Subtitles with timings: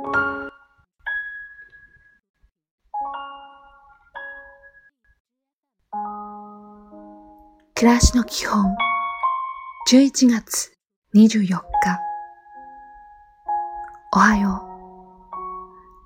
[0.00, 0.12] 暮
[7.82, 8.76] らしの基本。
[9.90, 10.72] 11月
[11.16, 11.62] 24日。
[14.14, 14.68] おはよう。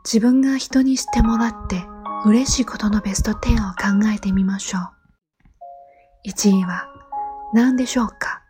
[0.06, 1.84] 自分が人にしてもらって
[2.24, 6.30] 嬉しいことのベスト10を考えてみましょう。
[6.30, 6.88] 1位は
[7.52, 8.42] 何でしょうか？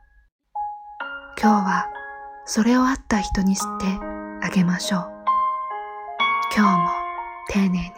[1.37, 1.87] 今日は
[2.45, 3.99] それをあった人にして
[4.41, 5.22] あげましょう。
[6.55, 6.91] 今日も
[7.49, 7.93] 丁寧に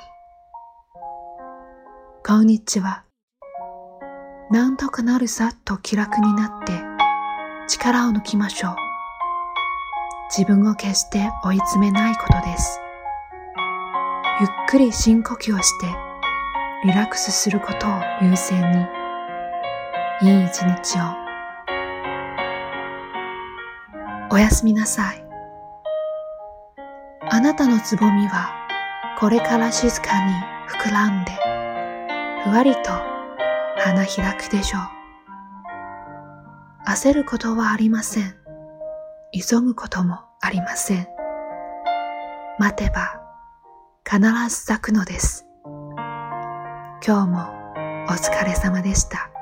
[2.25, 3.03] こんにちは
[4.49, 6.73] なんとかなるさと気楽になって
[7.67, 8.77] 力を抜きましょう。
[10.31, 12.79] 自分を決して追い詰めないことです。
[14.41, 15.87] ゆっくり深呼吸をして
[16.85, 17.91] リラックスすることを
[18.23, 18.61] 優先
[20.23, 21.03] にいい一日を。
[24.31, 25.24] おやすみなさい。
[27.31, 28.53] あなたのつぼみは
[29.19, 30.33] これから静かに
[30.69, 31.33] 膨らんで
[32.45, 32.91] ふわりと
[33.79, 34.83] 花開くでしょう。
[36.87, 38.35] 焦ることはありません。
[39.33, 41.09] 急ぐこともありません。
[42.59, 43.21] 待てば
[44.09, 45.47] 必ず咲くのです。
[47.07, 47.49] 今日も
[48.07, 49.34] お疲れ様でした。